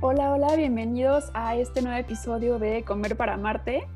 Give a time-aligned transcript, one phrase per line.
[0.00, 3.86] Hola, hola, bienvenidos a este nuevo episodio de Comer para Marte.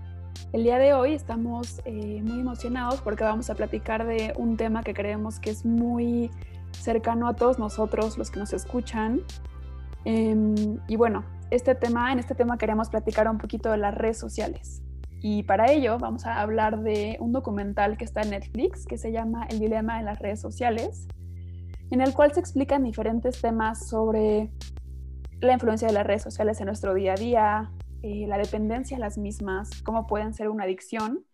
[0.52, 4.82] El día de hoy estamos eh, muy emocionados porque vamos a platicar de un tema
[4.82, 6.30] que creemos que es muy
[6.72, 9.22] cercano a todos nosotros, los que nos escuchan.
[10.04, 14.18] Em, y bueno, este tema, en este tema queremos platicar un poquito de las redes
[14.18, 14.82] sociales.
[15.26, 19.10] Y para ello vamos a hablar de un documental que está en Netflix que se
[19.10, 21.08] llama El dilema de las redes sociales,
[21.90, 24.50] en el cual se explican diferentes temas sobre
[25.40, 29.00] la influencia de las redes sociales en nuestro día a día, eh, la dependencia a
[29.00, 31.24] las mismas, cómo pueden ser una adicción.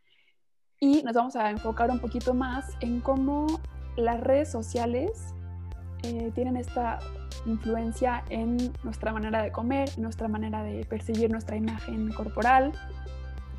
[0.79, 3.49] Y nos vamos a enfocar un poquito más en cómo
[3.97, 5.35] las redes sociales
[6.05, 7.01] eh, tienen esta
[7.45, 12.73] influencia en nuestra manera de comer, en nuestra manera de percibir nuestra imagen corporal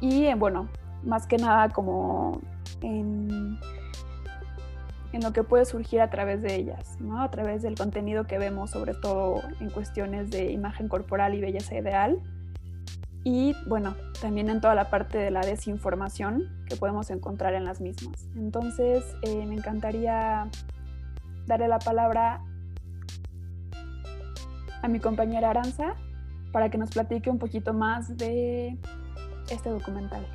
[0.02, 0.68] y, eh, bueno,
[1.04, 2.42] más que nada como
[2.82, 3.58] en,
[5.14, 7.22] lo que puede surgir a través de ellas, ¿no?
[7.22, 11.76] a través del contenido que vemos, sobre todo en cuestiones de imagen corporal y belleza
[11.76, 12.20] ideal
[13.24, 17.80] y bueno, también en toda la parte de la desinformación que podemos encontrar en las
[17.80, 18.28] mismas.
[18.36, 20.50] Entonces, eh, me encantaría
[21.46, 22.42] darle la palabra
[24.82, 25.96] a mi compañera Aranza
[26.52, 28.78] para que nos platique un poquito más de
[29.52, 30.26] este documental.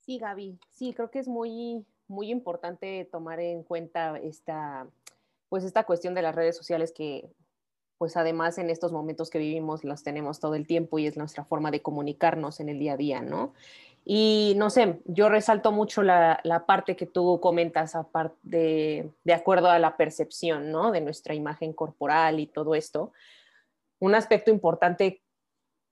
[0.00, 4.86] Sí, Gaby, sí, creo que es muy, muy importante tomar en cuenta esta,
[5.48, 7.30] pues esta cuestión de las redes sociales que
[7.96, 11.44] pues además en estos momentos que vivimos los tenemos todo el tiempo y es nuestra
[11.44, 13.54] forma de comunicarnos en el día a día, ¿no?
[14.04, 17.96] Y no sé, yo resalto mucho la, parte que tú comentas
[18.42, 20.90] de, de acuerdo a la percepción, ¿no?
[20.90, 23.12] De nuestra imagen corporal y todo esto.
[24.04, 25.22] Un aspecto importante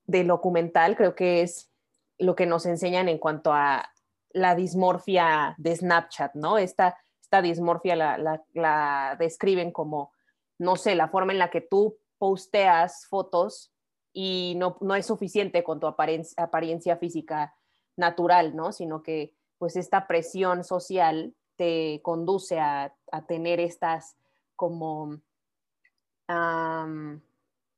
[0.05, 1.71] del documental creo que es
[2.17, 3.89] lo que nos enseñan en cuanto a
[4.31, 6.57] la dismorfia de Snapchat, ¿no?
[6.57, 10.11] Esta, esta dismorfia la, la describen como
[10.59, 13.71] no sé, la forma en la que tú posteas fotos
[14.13, 17.55] y no, no es suficiente con tu apariencia, apariencia física
[17.97, 18.71] natural, ¿no?
[18.71, 22.93] Sino que pues esta presión social te conduce a,
[23.27, 24.17] tener estas
[24.55, 25.19] como,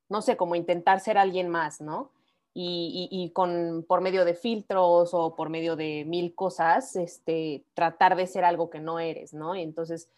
[0.09, 2.11] no sé, como intentar ser alguien más, ¿no?
[2.57, 8.27] Y, con, por medio de filtros o por medio de mil cosas, este, tratar de
[8.27, 9.55] ser algo que no eres, ¿no?
[9.57, 10.09] Y entonces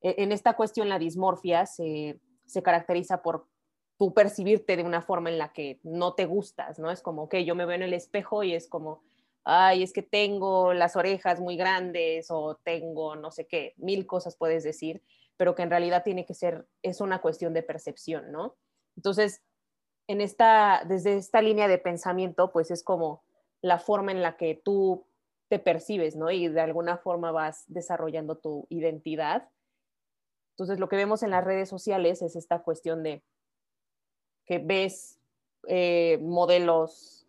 [0.00, 2.20] e, en esta cuestión la dismorfia se,
[2.62, 3.46] caracteriza por
[3.98, 6.90] tú percibirte de una forma en la que no te gustas, ¿no?
[6.90, 9.02] Es como, que yo me veo en el espejo y es como,
[9.44, 14.36] ay, es que tengo las orejas muy grandes o tengo no sé qué, mil cosas
[14.36, 15.02] puedes decir,
[15.36, 18.54] pero que en realidad tiene que ser, es una cuestión de percepción, ¿no?
[19.00, 19.42] Entonces,
[20.06, 23.22] en esta, desde esta línea de pensamiento, pues es como
[23.62, 25.06] la forma en la que tú
[25.48, 26.30] te percibes, ¿no?
[26.30, 29.48] Y de alguna forma vas desarrollando tu identidad
[30.60, 33.22] entonces, lo que vemos en las redes sociales es esta cuestión de
[34.44, 35.18] que ves
[35.66, 37.26] eh, modelos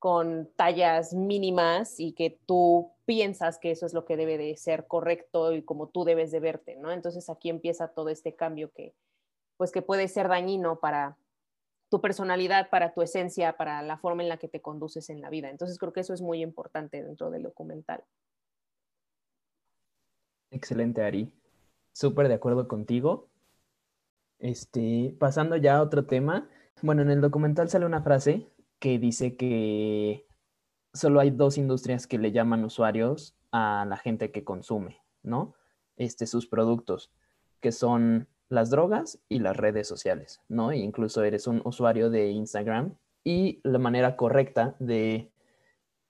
[0.00, 4.88] con tallas mínimas y que tú piensas que eso es lo que debe de ser
[4.88, 6.90] correcto y como tú debes de verte, ¿no?
[6.90, 8.96] Entonces aquí empieza todo este cambio que,
[9.56, 11.16] pues que puede ser dañino para
[11.90, 15.30] tu personalidad, para tu esencia, para la forma en la que te conduces en la
[15.30, 15.50] vida.
[15.50, 18.02] Entonces creo que eso es muy importante dentro del documental.
[20.50, 21.32] Excelente, Ari
[21.92, 23.28] súper de acuerdo contigo.
[24.38, 26.48] Este, pasando ya a otro tema.
[26.82, 28.48] Bueno, en el documental sale una frase
[28.78, 30.26] que dice que
[30.92, 35.54] solo hay dos industrias que le llaman usuarios a la gente que consume, ¿no?
[35.96, 37.12] Este, sus productos,
[37.60, 40.72] que son las drogas y las redes sociales, ¿no?
[40.72, 45.32] E incluso eres un usuario de Instagram y la manera correcta de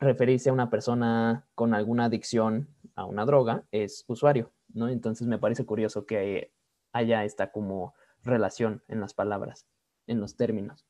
[0.00, 2.66] referirse a una persona con alguna adicción
[2.96, 4.88] a una droga es usuario, ¿no?
[4.88, 6.50] Entonces me parece curioso que
[6.92, 7.94] haya esta como
[8.24, 9.68] relación en las palabras,
[10.08, 10.84] en los términos.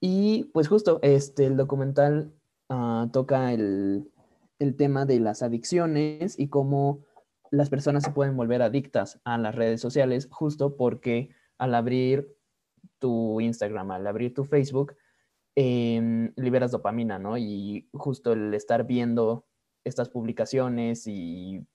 [0.00, 2.32] Y pues justo, este, el documental
[2.70, 4.10] ah, toca el,
[4.58, 7.04] el tema de las adicciones y cómo
[7.56, 12.36] las personas se pueden volver adictas a las redes sociales justo porque al abrir
[12.98, 14.96] tu Instagram, al abrir tu Facebook,
[15.54, 17.38] em, liberas dopamina, ¿no?
[17.38, 19.46] Y justo el estar viendo
[19.84, 21.66] estas publicaciones y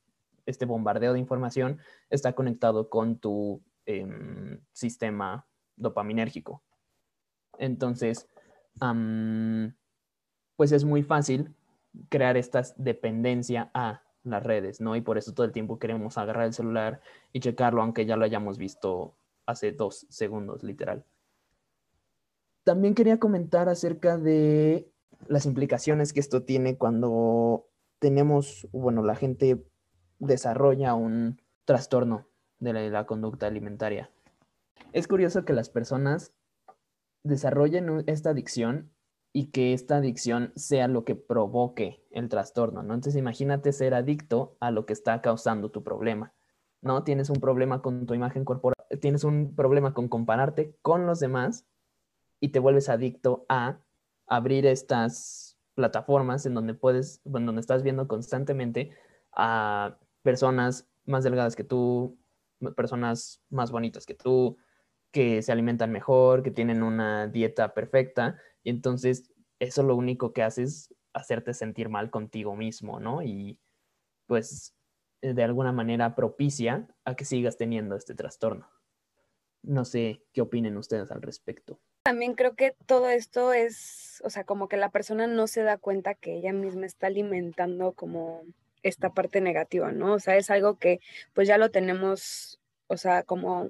[0.45, 1.79] este bombardeo de información
[2.09, 6.63] está conectado con tu em, sistema dopaminérgico.
[7.57, 8.27] Entonces,
[10.55, 11.55] pues es muy fácil
[12.09, 14.95] crear esta dependencia a las redes, ¿no?
[14.95, 17.01] Y por eso todo el tiempo queremos agarrar el celular
[17.33, 19.15] y checarlo, aunque ya lo hayamos visto
[19.45, 21.03] hace dos segundos, literal.
[22.63, 24.87] También quería comentar acerca de
[25.27, 27.67] las implicaciones que esto tiene cuando
[27.99, 29.63] tenemos, bueno, la gente
[30.19, 32.27] desarrolla un trastorno
[32.59, 34.11] de la, conducta alimentaria.
[34.93, 36.33] Es curioso que las personas
[37.23, 38.91] desarrollen esta adicción
[39.33, 42.93] y que esta adicción sea lo que provoque el trastorno, ¿no?
[42.93, 46.33] Entonces imagínate ser adicto a lo que está causando tu problema,
[46.81, 47.03] ¿no?
[47.03, 51.65] Tienes un problema con tu imagen corporal, tienes un problema con compararte con los demás
[52.39, 53.79] y te vuelves adicto a
[54.27, 58.91] abrir estas plataformas en donde puedes, en donde estás viendo constantemente
[59.31, 62.17] a personas más delgadas que tú,
[62.75, 64.57] personas más bonitas que tú,
[65.11, 70.43] que se alimentan mejor, que tienen una dieta perfecta, y entonces eso lo único que
[70.43, 73.21] hace es hacerte sentir mal contigo mismo, ¿no?
[73.21, 73.59] Y
[74.25, 74.73] pues
[75.21, 78.69] de alguna manera propicia a que sigas teniendo este trastorno.
[79.61, 81.79] No sé qué opinen ustedes al respecto.
[82.03, 85.77] También creo que todo esto es, o sea, como que la persona no se da
[85.77, 88.41] cuenta que ella misma está alimentando como
[88.81, 90.13] esta parte negativa, ¿no?
[90.13, 90.99] O sea, es algo que
[91.33, 93.69] pues ya lo tenemos, o sea, como,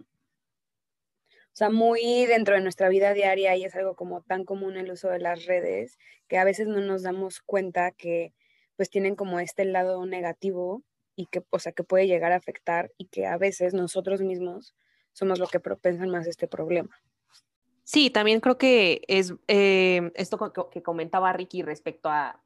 [1.53, 4.91] o sea, muy dentro de nuestra vida diaria y es algo como tan común el
[4.91, 8.33] uso de las redes que a veces no nos damos cuenta que
[8.77, 10.83] pues tienen como este lado negativo
[11.15, 14.73] y que, o sea, que puede llegar a afectar y que a veces nosotros mismos
[15.13, 17.01] somos lo que propensan más este problema.
[17.83, 20.39] Sí, también creo que es eh, esto
[20.71, 22.41] que comentaba Ricky respecto a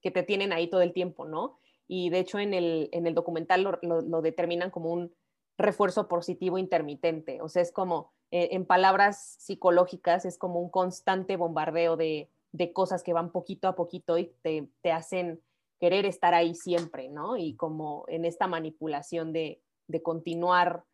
[0.00, 1.58] que te tienen ahí todo el tiempo, ¿no?
[1.86, 5.14] Y de hecho en el, en el documental lo, determinan como un
[5.56, 11.36] refuerzo positivo intermitente, o sea, es como, eh, en palabras psicológicas, es como un constante
[11.36, 15.40] bombardeo de, de cosas que van poquito a poquito y te, te, hacen
[15.80, 17.36] querer estar ahí siempre, ¿no?
[17.36, 20.84] Y como en esta manipulación de, de continuar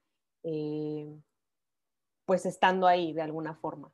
[0.44, 1.12] eh,
[2.24, 3.92] pues estando ahí de alguna forma.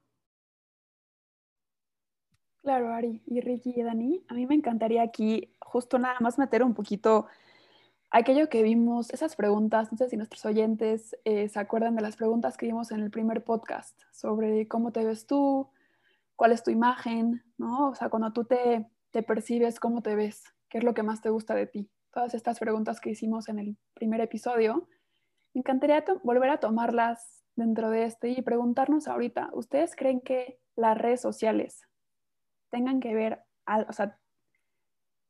[2.63, 6.63] Claro, Ari y Ricky y Dani, a mí me encantaría aquí justo nada más meter
[6.63, 7.27] un poquito
[8.11, 12.17] aquello que vimos, esas preguntas, no sé si nuestros oyentes eh, se acuerdan de las
[12.17, 15.71] preguntas que vimos en el primer podcast sobre cómo te ves tú,
[16.37, 17.91] cuál es tu imagen, ¿no?
[17.91, 21.21] O sea, cuando tú te, te percibes, cómo te ves, qué es lo que más
[21.23, 21.91] te gusta de ti.
[22.13, 24.89] Todas estas preguntas que hicimos en el primer episodio,
[25.55, 30.97] me encantaría volver a tomarlas dentro de este y preguntarnos ahorita, ¿ustedes creen que las
[30.97, 31.87] redes sociales
[32.71, 33.43] tengan que ver,
[33.89, 34.19] o sea,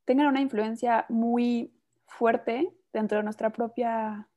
[0.04, 1.74] tengan una influencia muy
[2.10, 4.28] fuerte dentro de nuestra propia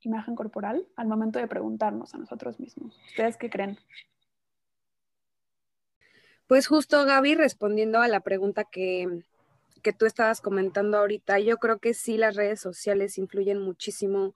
[0.00, 2.98] imagen corporal al momento de preguntarnos a nosotros mismos?
[3.08, 3.78] ¿Ustedes qué creen?
[6.46, 9.24] Pues justo Gaby, respondiendo a la pregunta que,
[9.82, 14.34] que tú estabas comentando ahorita, yo creo que sí las redes sociales influyen muchísimo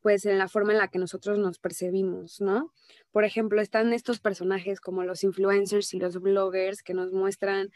[0.00, 2.72] pues en la forma en la que nosotros nos percibimos, ¿no?
[3.10, 7.70] Por ejemplo, están estos personajes como los influencers y los bloggers que nos muestran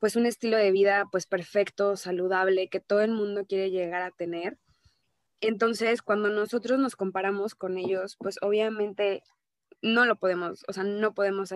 [0.00, 4.10] pues un estilo de vida pues perfecto, saludable, que todo el mundo quiere llegar a
[4.10, 4.58] tener.
[5.40, 9.22] Entonces, cuando nosotros nos comparamos con ellos, pues obviamente
[9.82, 11.50] no lo podemos, o sea, no podemos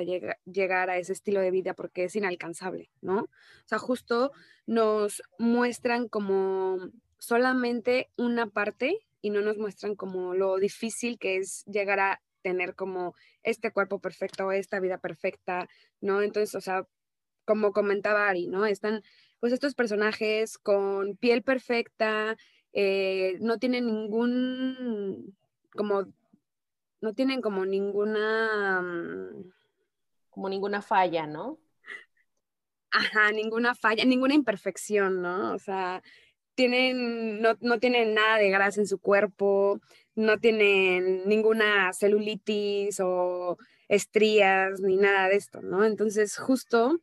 [0.45, 3.21] llegar a ese estilo de vida porque es inalcanzable, ¿no?
[3.21, 4.33] O sea, justo
[4.67, 6.79] nos muestran como
[7.19, 12.75] solamente una parte y no nos muestran como lo difícil que es llegar a tener
[12.75, 15.69] como este cuerpo perfecto, esta vida perfecta,
[16.01, 16.23] ¿no?
[16.23, 16.87] Entonces, o sea,
[17.45, 18.67] como comentaba Ari, ¿no?
[18.67, 19.03] Están
[19.41, 22.37] pues estos personajes con piel perfecta,
[22.73, 25.37] eh, no tienen ningún,
[25.73, 26.07] como,
[27.01, 28.81] no tienen como ninguna...
[28.83, 29.53] Mm,
[30.31, 31.61] como ninguna falla, ¿no?
[32.91, 35.53] Ajá, ninguna falla, ninguna imperfección, ¿no?
[35.53, 36.03] O sea,
[36.55, 39.81] tienen, no, no tienen nada de grasa en su cuerpo,
[40.15, 43.59] no tienen ninguna celulitis o
[43.89, 45.85] estrías ni nada de esto, ¿no?
[45.85, 47.01] Entonces, justo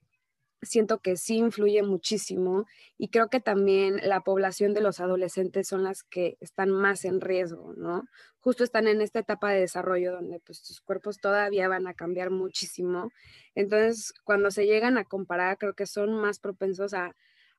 [0.62, 2.66] siento que sí influye muchísimo
[2.98, 7.22] y creo que también la población de los adolescentes son las que están más en
[7.22, 8.04] riesgo, ¿no?
[8.40, 12.32] Justo están en esta etapa de desarrollo donde pues sus cuerpos todavía van a cambiar
[12.32, 13.12] muchísimo.
[13.56, 17.16] Entonces, cuando se llegan a comparar, creo que son más propensos a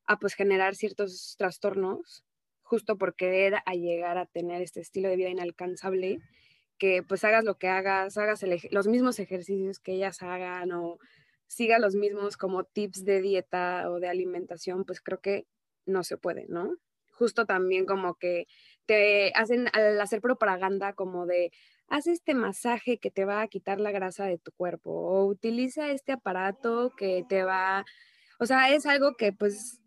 [0.06, 2.25] a pues generar ciertos trastornos
[2.62, 6.21] justo por querer a llegar a tener este estilo de vida inalcanzable,
[6.78, 10.99] que pues hagas lo que hagas, hagas los mismos ejercicios que ellas hagan o
[11.52, 15.47] siga los mismos como tips de dieta o de alimentación, pues creo que
[15.85, 16.76] no se puede, ¿no?
[17.11, 18.47] Justo también como que
[18.87, 21.52] te hacen al hacer propaganda como de
[21.88, 25.90] haz este masaje que te va a quitar la grasa de tu cuerpo o utiliza
[25.90, 27.85] este aparato que te va,
[28.38, 29.78] o sea, es algo que pues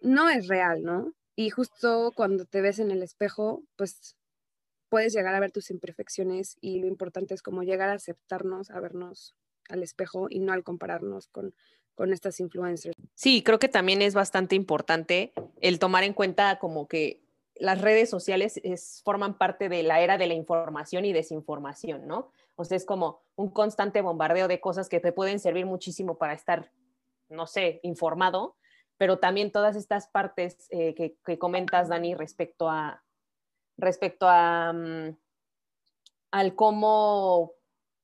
[0.00, 1.12] no es real, ¿no?
[1.36, 4.16] Y justo cuando te ves en el espejo, pues
[4.88, 8.80] puedes llegar a ver tus imperfecciones y lo importante es como llegar a aceptarnos, a
[8.80, 9.34] vernos
[9.68, 11.54] al espejo y no al compararnos con
[11.94, 12.96] con estas influencers.
[13.14, 17.22] Sí, creo que también es bastante importante el tomar en cuenta como que
[17.54, 18.60] las redes sociales
[19.04, 22.32] forman parte de la era de la información y desinformación, ¿no?
[22.56, 26.32] O sea, es como un constante bombardeo de cosas que te pueden servir muchísimo para
[26.32, 26.72] estar,
[27.28, 28.56] no sé, informado,
[28.96, 33.04] pero también todas estas partes eh, que, comentas, Dani, respecto a,
[33.76, 35.16] respecto a, mm,
[36.30, 37.52] al cómo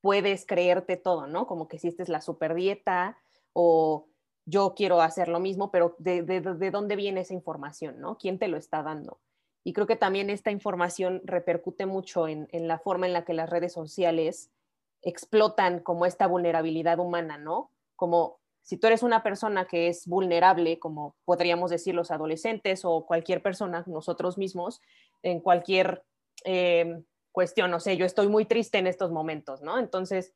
[0.09, 1.47] puedes creerte todo, ¿no?
[1.47, 3.19] Como que hiciste la super dieta
[3.53, 4.07] o
[4.47, 8.17] yo quiero hacer lo mismo, pero de, de, dónde viene esa información, ¿no?
[8.17, 9.21] ¿Quién te lo está dando?
[9.65, 13.35] Y creo que también esta información repercute mucho en, en la forma en la que
[13.35, 14.51] las redes sociales
[15.03, 17.71] explotan como esta vulnerabilidad humana, ¿no?
[17.95, 23.05] Como si tú eres una persona que es vulnerable, como podríamos decir los adolescentes o
[23.05, 24.81] cualquier persona, nosotros mismos,
[25.23, 26.03] en cualquier
[26.47, 27.03] eh,
[27.39, 29.79] cuestión, no sé, yo estoy muy triste en estos momentos, ¿no?
[29.79, 30.35] Entonces,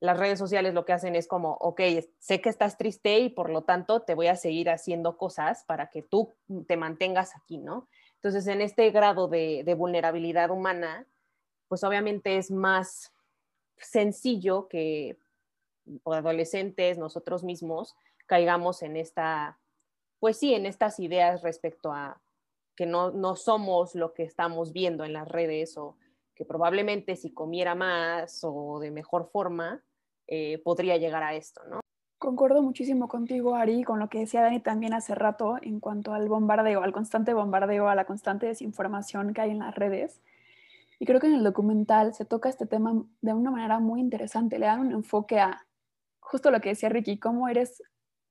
[0.00, 1.80] las redes sociales lo que hacen es como, ok,
[2.18, 5.88] sé que estás triste y por lo tanto te voy a seguir haciendo cosas para
[5.88, 6.34] que tú
[6.68, 7.88] te mantengas aquí, ¿no?
[8.16, 11.06] Entonces, en este grado de, vulnerabilidad humana,
[11.68, 13.14] pues obviamente es más
[13.78, 15.16] sencillo que
[16.04, 19.58] adolescentes, nosotros mismos, caigamos en esta,
[20.20, 22.20] pues sí, en estas ideas respecto a
[22.76, 25.96] que no, no somos lo que estamos viendo en las redes o
[26.34, 29.82] que probablemente si comiera más o de mejor forma,
[30.26, 31.80] eh, podría llegar a esto, ¿no?
[32.18, 36.28] Concuerdo muchísimo contigo, Ari, con lo que decía Dani también hace rato en cuanto al
[36.28, 40.20] bombardeo, al constante bombardeo, a la constante desinformación que hay en las redes.
[41.00, 44.60] Y creo que en el documental se toca este tema de una manera muy interesante,
[44.60, 45.66] le dan un enfoque a
[46.20, 47.82] justo lo que decía Ricky, cómo eres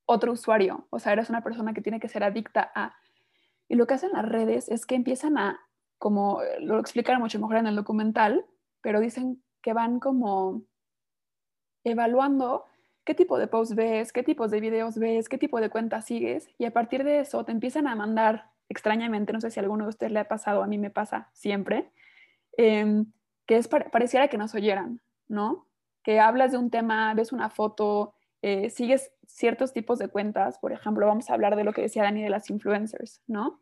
[0.06, 2.96] otro usuario, o sea, eres una persona que tiene que ser adicta a...
[3.68, 5.60] Y lo que hacen las redes es que empiezan a,
[6.02, 8.44] como lo explican mucho mejor en el documental,
[8.82, 10.64] pero dicen que van como
[11.84, 12.66] evaluando
[13.04, 16.50] qué tipo de posts ves, qué tipos de videos ves, qué tipo de cuentas sigues
[16.58, 19.84] y a partir de eso te empiezan a mandar extrañamente, no sé si a alguno
[19.84, 21.92] de ustedes le ha pasado, a mí me pasa siempre,
[22.58, 23.06] em,
[23.46, 25.68] que es pareciera que nos oyeran, ¿no?
[26.04, 30.72] Que hablas de un tema, ves una foto, eh, sigues ciertos tipos de cuentas, por
[30.72, 33.62] ejemplo, vamos a hablar de lo que decía Dani de las influencers, ¿no?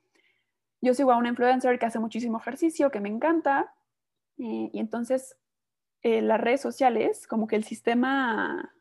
[0.82, 3.74] Yo sigo a una influencer que hace muchísimo ejercicio, que me encanta,
[4.38, 5.38] eh, y entonces
[6.02, 8.74] eh, las redes sociales, como que el sistema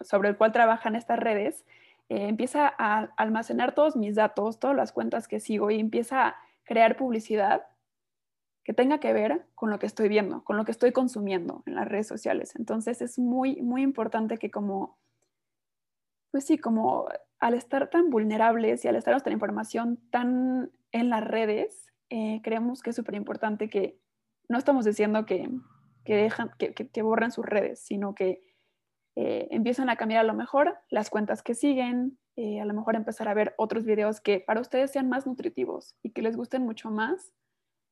[0.00, 1.64] sobre el cual trabajan estas redes,
[2.08, 6.36] eh, empieza a almacenar todos mis datos, todas las cuentas que sigo y empieza a
[6.64, 7.66] crear publicidad
[8.64, 11.74] que tenga que ver con lo que estoy viendo, con lo que estoy consumiendo en
[11.74, 12.54] las redes sociales.
[12.56, 14.98] Entonces es muy, muy importante que como,
[16.30, 17.08] pues sí, como
[17.38, 22.82] al estar tan vulnerables y al estar nuestra información tan en las redes, eh, creemos
[22.82, 24.00] que es súper importante que
[24.48, 25.48] no estamos diciendo que
[26.08, 28.40] que, dejan, que, que, borren sus redes, sino que
[29.14, 32.96] eh, empiezan a cambiar a lo mejor las cuentas que siguen, eh, a lo mejor
[32.96, 36.62] empezar a ver otros videos que para ustedes sean más nutritivos y que les gusten
[36.62, 37.34] mucho más,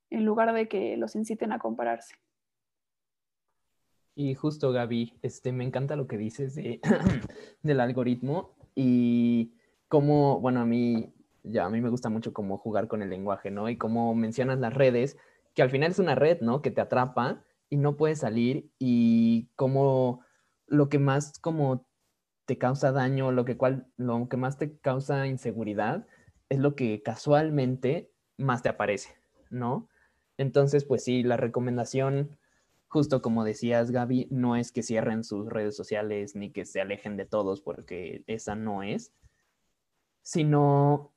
[0.09, 2.15] en lugar de que los inciten a compararse.
[4.15, 6.81] Y justo, Gaby, este, me encanta lo que dices de,
[7.63, 9.53] del algoritmo y
[9.89, 11.13] cómo, bueno, a mí,
[11.47, 13.69] ya a mí me gusta mucho cómo jugar con el lenguaje, ¿no?
[13.69, 15.17] Y cómo mencionas las redes,
[15.55, 16.63] que al final es una red, ¿no?
[16.63, 20.21] Que te atrapa y no puedes salir y como
[20.67, 21.87] lo que más como
[22.47, 26.07] te causa daño, lo que, cual, lo que más te causa inseguridad
[26.49, 29.17] es lo que casualmente más te aparece,
[29.51, 29.89] ¿no?
[30.39, 32.39] Entonces, pues sí, la recomendación,
[32.89, 37.17] justo como decías, Gaby, no es que cierren sus redes sociales ni que se alejen
[37.17, 39.13] de todos, porque esa no es,
[40.23, 41.13] sino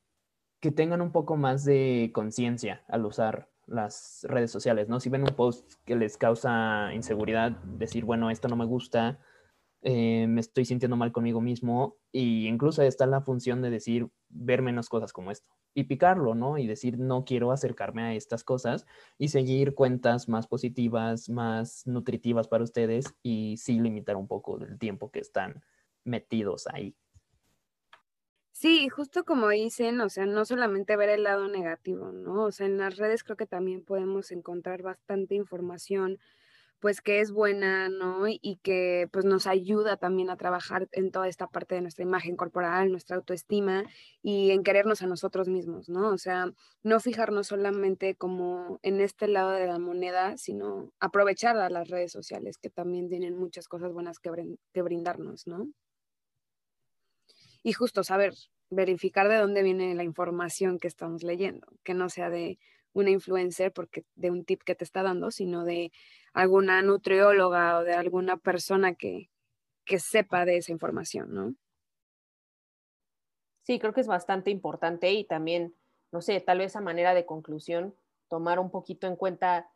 [0.60, 5.00] que tengan un poco más de conciencia al usar las redes sociales, ¿no?
[5.00, 9.20] Si ven un post que les causa inseguridad, decir, bueno, esto no me gusta,
[9.82, 14.62] eh, me estoy sintiendo mal conmigo mismo, y incluso está la función de decir, ver
[14.62, 16.58] menos cosas como esto, y picarlo, ¿no?
[16.58, 18.86] Y decir, no quiero acercarme a estas cosas,
[19.18, 24.78] y seguir cuentas más positivas, más nutritivas para ustedes, y sí limitar un poco el
[24.80, 25.62] tiempo que están
[26.04, 26.96] metidos ahí.
[28.62, 32.44] Sí, justo como dicen, o sea, no solamente ver el lado negativo, ¿no?
[32.44, 36.18] O sea, en las redes creo que también podemos encontrar bastante información,
[36.80, 38.28] pues que es buena, ¿no?
[38.28, 42.36] Y que pues nos ayuda también a trabajar en toda esta parte de nuestra imagen
[42.36, 43.86] corporal, nuestra autoestima
[44.22, 46.10] y en querernos a nosotros mismos, ¿no?
[46.10, 46.52] O sea,
[46.84, 52.12] no fijarnos solamente como en este lado de la moneda, sino aprovechar a las redes
[52.12, 54.32] sociales que también tienen muchas cosas buenas que,
[54.74, 55.70] que brindarnos, ¿no?
[57.64, 58.34] Y justo saber,
[58.70, 62.60] verificar de dónde viene la información que estamos leyendo, que no sea de
[62.94, 65.92] una influencer porque de un tip que te está dando, sino de
[66.34, 69.30] alguna nutrióloga o de alguna persona que,
[69.86, 71.56] que sepa de esa información, ¿no?
[73.64, 75.76] Sí, creo que es bastante importante y también,
[76.12, 77.96] no sé, tal vez a manera de conclusión,
[78.28, 79.70] tomar un poquito en cuenta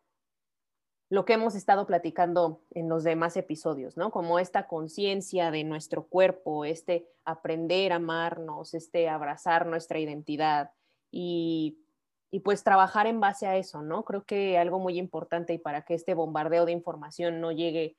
[1.13, 4.09] lo que hemos estado platicando en los demás episodios, ¿no?
[4.09, 10.71] Como esta conciencia de nuestro cuerpo, este aprender a amarnos, este abrazar nuestra identidad
[11.11, 11.77] y,
[12.31, 14.03] y, pues trabajar en base a eso, ¿no?
[14.05, 17.95] Creo que algo muy importante y para que este bombardeo de información no llegue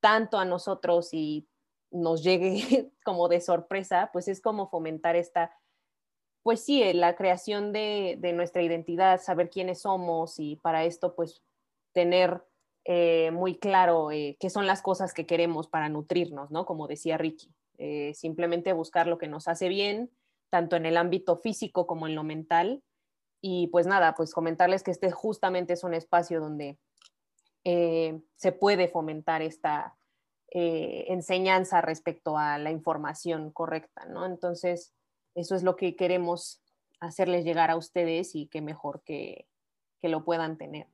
[0.00, 1.48] tanto a nosotros y
[1.90, 5.56] nos llegue como de sorpresa, pues es como fomentar esta,
[6.42, 11.42] pues sí, la creación de, de nuestra identidad, saber quiénes somos y para esto pues
[11.92, 12.42] tener
[12.84, 16.66] eh, muy claro eh, qué son las cosas que queremos para nutrirnos, ¿no?
[16.66, 20.10] Como decía Ricky, eh, simplemente buscar lo que nos hace bien,
[20.50, 22.82] tanto en el ámbito físico como en lo mental.
[23.40, 26.78] Y pues nada, pues comentarles que este justamente es un espacio donde
[27.64, 29.96] se puede fomentar esta
[30.48, 34.26] enseñanza respecto a la información correcta, ¿no?
[34.26, 34.92] Entonces,
[35.36, 36.60] eso es lo que queremos
[36.98, 39.46] hacerles llegar a ustedes y que mejor que,
[40.00, 40.88] que lo puedan tener.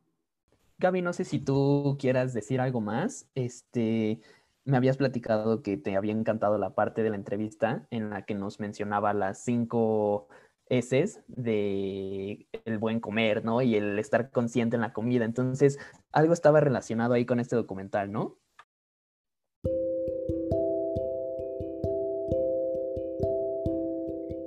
[0.80, 3.28] Gaby, no sé si tú quieras decir algo más.
[3.34, 4.20] Este,
[4.64, 8.34] me habías platicado que te había encantado la parte de la entrevista en la que
[8.34, 10.28] nos mencionaba las cinco
[10.68, 13.60] S de el buen comer, ¿no?
[13.60, 15.24] Y el estar consciente en la comida.
[15.24, 15.80] Entonces,
[16.12, 18.36] algo estaba relacionado ahí con este documental, ¿no?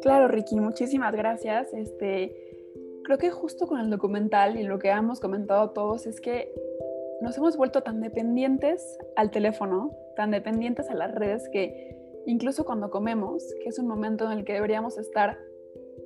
[0.01, 1.73] Claro, Ricky, muchísimas gracias.
[1.73, 2.50] Este,
[3.11, 6.49] creo que justo con el documental y lo que hemos comentado todos es que
[7.19, 11.93] nos hemos vuelto tan dependientes al teléfono, tan dependientes a las redes que
[12.25, 15.37] incluso cuando comemos, que es un momento en el que deberíamos estar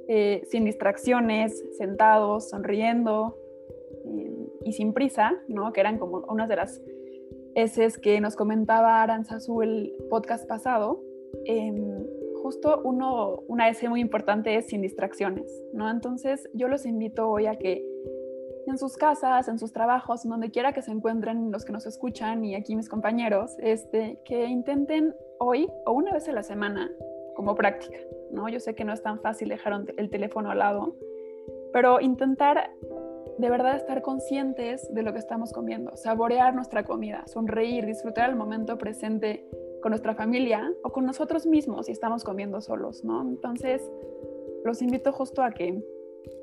[0.08, 3.38] eh, sin distracciones, sentados, sonriendo
[4.04, 5.74] eh, y sin prisa, ¿no?
[5.74, 6.82] que eran como unas de las
[7.54, 11.04] eses que nos comentaba Aranzazu el podcast pasado,
[11.46, 11.95] em,
[12.46, 15.90] justo uno, una S muy importante es sin distracciones, ¿no?
[15.90, 17.84] Entonces yo los invito hoy a que
[18.68, 22.46] en sus casas, en sus trabajos, donde quiera que se encuentren los que nos escuchan
[22.46, 26.92] y aquí mis compañeros, este, que intenten hoy o una vez a la semana
[27.36, 27.98] como práctica,
[28.30, 28.48] ¿no?
[28.48, 30.96] Yo sé que no es tan fácil dejar el teléfono al lado,
[31.74, 32.70] pero intentar
[33.40, 38.36] de verdad estar conscientes de lo que estamos comiendo, saborear nuestra comida, sonreír, disfrutar el
[38.36, 39.48] momento presente
[39.86, 43.22] con nuestra familia o con nosotros mismos si estamos comiendo solos, ¿no?
[43.22, 43.88] Entonces,
[44.64, 45.80] los invito justo a que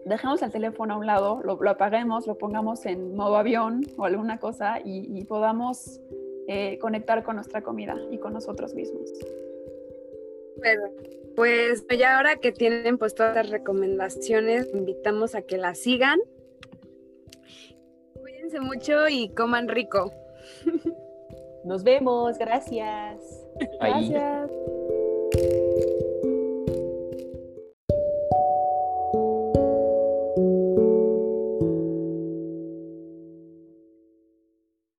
[0.04, 4.38] dejemos el teléfono a un lado, lo, apaguemos, lo pongamos en modo avión o alguna
[4.38, 6.00] cosa y, podamos
[6.46, 9.12] eh, conectar con nuestra comida y con nosotros mismos.
[10.58, 10.90] Bueno,
[11.34, 16.20] pues ya ahora que tienen pues todas las recomendaciones, invitamos a que las sigan.
[18.20, 20.12] Cuídense mucho y coman rico.
[21.64, 23.46] Nos vemos, gracias.
[23.80, 24.50] Gracias.